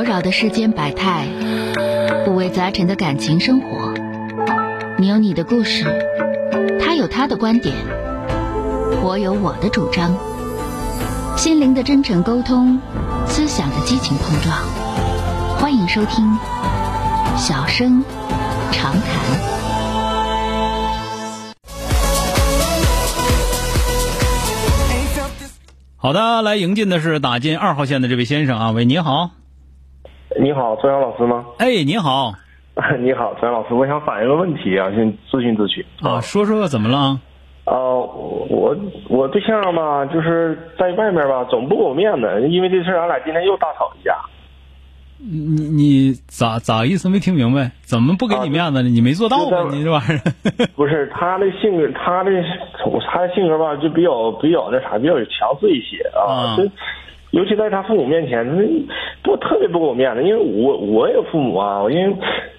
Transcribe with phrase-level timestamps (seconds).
[0.00, 1.26] 扰扰的世间百态，
[2.26, 3.92] 五味杂陈的感情生活。
[4.96, 5.84] 你有你的故事，
[6.80, 7.74] 他有他的观点，
[9.02, 10.16] 我有我的主张。
[11.36, 12.80] 心灵的真诚沟通，
[13.26, 14.56] 思想的激情碰撞。
[15.58, 16.24] 欢迎收听
[17.36, 18.02] 《小声
[18.72, 19.02] 长谈》。
[25.98, 29.32] 好的，来迎进的是打进二号线的这位先生啊，喂，你好，
[30.38, 31.44] 你好，周阳老师吗？
[31.58, 32.32] 哎，你好，
[33.00, 37.18] 你好，周阳老师，我想反映个问题啊，先咨询咨询啊，说说怎么了？
[37.66, 37.74] 呃，
[38.48, 38.76] 我
[39.08, 44.14] 我对象吧，就是在外面吧，总不给我面子，因为这事，俺俩今天又大吵一架。
[45.22, 47.08] 你你咋咋意思？
[47.10, 47.70] 没听明白？
[47.82, 48.88] 怎么不给你面子呢？
[48.88, 49.68] 你没做到啊？
[49.70, 50.20] 你这玩意儿？
[50.74, 52.30] 不是他的性格，他的
[53.12, 56.56] 他的性格吧，就比较比较那啥，比较强势一些啊。
[56.56, 56.62] 就
[57.30, 58.54] 尤其在他父母面前，他
[59.22, 62.16] 不特别不给我面子，因为我我有父母啊，因为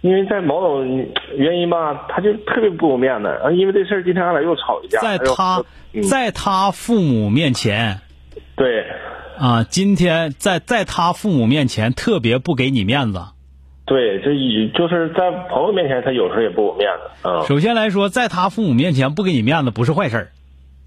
[0.00, 3.50] 因为在某种原因吧，他就特别不给我面子啊。
[3.50, 5.00] 因为这事儿，今天俺俩又吵一架。
[5.00, 5.62] 在他
[6.08, 8.00] 在他父母面前，
[8.56, 8.84] 对。
[9.36, 13.20] 啊，今天在在他父母面前特别不给你面子，
[13.84, 17.28] 对，这以就是在朋友面前，他有时候也不给我面子。
[17.28, 20.28] 啊，首先来说，在他父母面前不给你面子不是坏事儿，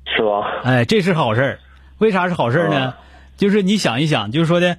[0.06, 0.62] 是吧？
[0.64, 1.60] 哎，这是好事儿。
[2.00, 2.94] 为啥是好事儿呢？
[3.38, 4.78] 就是你想一想，就是说的，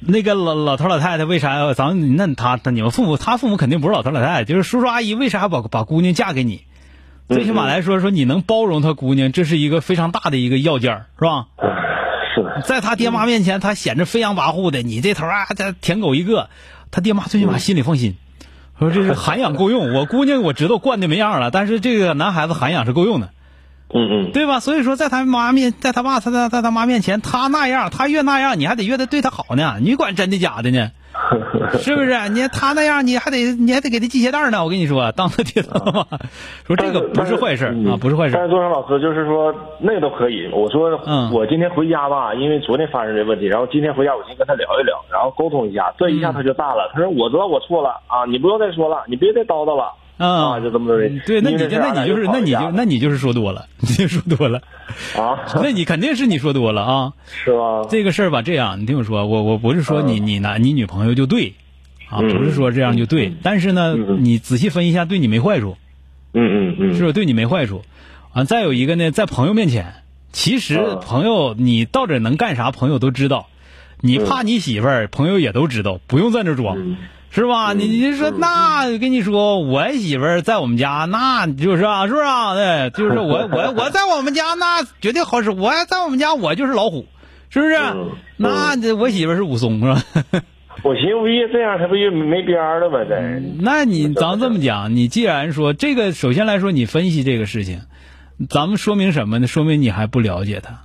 [0.00, 6.64] 那个老老头老太太为啥要咱那他他你们父母他父母肯定不是老头老太太，就是叔叔阿姨为啥把把姑娘嫁给你？
[7.26, 11.46] 最起码来说说你能包容他姑娘，这是一个非常大的一个要件，是吧？
[12.34, 16.50] 是在他爹妈面前，他显着飞扬跋扈的，你这头啊，这舔狗一个，
[16.90, 18.16] 他爹妈最起码心里放心，
[18.78, 19.94] 说这是涵养够用。
[19.94, 23.30] 我姑娘我知道惯的没样了，但是这个男孩子涵养是够用的，
[23.92, 24.60] 嗯嗯，对吧？
[24.60, 30.90] 所以说，在他妈面，在他爸他在在他妈面前，他那样，他越那样，你还得越得对他好呢，你管真的假的呢？
[31.78, 32.28] 是不是？
[32.30, 34.64] 你他那样，你还得你还得给他系鞋带呢。
[34.64, 36.06] 我跟你说，当他爹他妈
[36.66, 38.34] 说这个不是坏事啊，不是坏事。
[38.34, 40.50] 但是多少老师就是说那个都可以。
[40.52, 45.94] 我说，嗯，我今天回家吧，因为昨天发生这问题，然后今天回家我先跟他聊一聊，然后沟通一下。
[45.96, 51.08] 这一下他就大了，他说我知道我错了啊，你不用再说了，你别再叨叨了啊，就这么的。
[51.26, 54.62] 对，那你就那你就是那你就那你就是说多了， 你就说多了
[55.16, 57.84] 啊，那你肯定是你说多了啊， 是吧？
[57.90, 61.54] 这个事儿吧，这样你听我说，我我不是说你你男你女朋友就对。
[62.10, 65.76] 啊，不是说这样就对，但是呢，你仔细分析一下，对你没坏处。
[66.34, 67.82] 嗯嗯嗯，是不是对你没坏处？
[68.32, 69.94] 啊，再有一个呢，在朋友面前，
[70.30, 73.48] 其实朋友你到底能干啥，朋友都知道。
[74.00, 76.76] 你怕你媳妇儿，朋友也都知道，不用在那装，
[77.34, 77.72] 是吧？
[77.72, 82.54] 你你说那跟你说，我媳妇儿在我们家，那就是啊，是不是啊？
[82.54, 87.06] 对，就是我我 我在我们家那绝对好使，我在我们家我就是老虎，
[87.50, 87.76] 是不是？
[88.36, 90.02] 那我媳妇儿是武松，是吧？
[90.84, 92.98] 我寻思越这样，他不越没边儿了吗？
[93.08, 93.18] 这，
[93.60, 97.80] 那你咱这么讲，你既然说这个，首先来说，你分析这个事情，
[98.48, 99.46] 咱们说明什么呢？
[99.46, 100.80] 说明你还不了解他。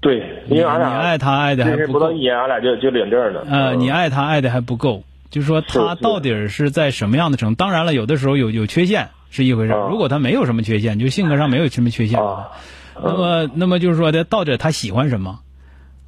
[0.00, 3.46] 对，因为俺俩你爱他爱的还不不到一年，俺俩就就领证了。
[3.48, 5.04] 呃，你爱他爱的还不够，
[5.34, 7.56] 就是说他到底是在什么样的程度？
[7.56, 12.20] 当然了，有的时候有有缺陷是一回事如果他没有什么缺陷，就性格上没有什么缺陷，
[13.02, 15.40] 那么那么就是说的，到底他喜欢什么？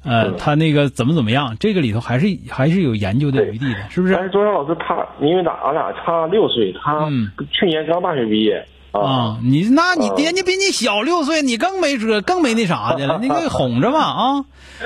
[0.05, 1.57] 呃，他那个怎么怎么样？
[1.59, 4.13] 这个里头还是还是有研究的余地的，是不是？
[4.13, 7.09] 但是周山老师他，因为咱俺俩差六岁，他
[7.51, 9.39] 去年刚大学毕业啊。
[9.43, 14.45] 你那你爹你比你小六岁，你更没说更没那啥的了，那个哄着吧啊。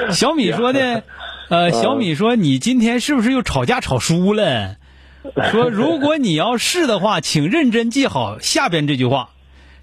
[0.09, 1.03] 小米说的，
[1.51, 4.78] 呃，小米说你今天是不是又吵架吵输了？
[5.51, 9.31] 说如果你要是的话，请认真记好下边这句话。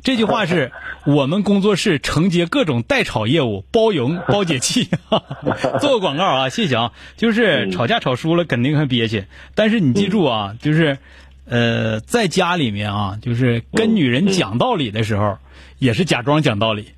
[0.02, 0.72] 这句话是
[1.04, 4.88] 我们工作室承接各种代炒业务，包赢 包解气。
[5.78, 6.92] 做个广告啊，谢谢啊。
[7.18, 10.96] 就是吵架吵输了肯定很憋屈，但是你记住啊，就是
[11.44, 15.36] 呃，在家里面啊，就是跟女人讲道理的时候，
[15.78, 16.92] 也是假装讲道理。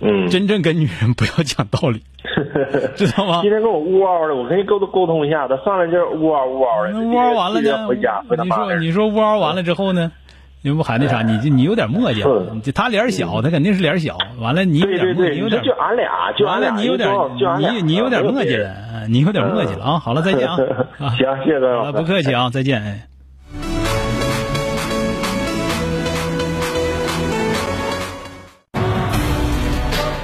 [0.00, 0.28] 嗯。
[0.28, 2.02] 真正跟女人不要讲道理，
[2.96, 3.40] 知道吗？
[3.42, 6.98] 今天跟我呜嗷的，我跟你沟通沟通一下，他上来就是呜嗷呜嗷的。
[6.98, 7.86] 呜嗷完了呢？
[8.42, 10.12] 你说你说呜嗷完了之后呢？
[10.60, 11.22] 你不还那啥？
[11.22, 14.18] 你你有点磨叽，就他脸小，他肯定是脸小。
[14.40, 17.08] 完了，你有点磨，你有点就俺俩，就完了，你有点
[17.60, 19.98] 你你有点磨叽了，你有点磨叽了啊！
[20.00, 20.56] 好了，再见啊！
[21.16, 23.07] 行，谢谢老师，不客气啊，再见哎。